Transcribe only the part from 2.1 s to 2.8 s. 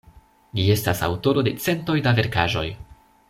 verkaĵoj.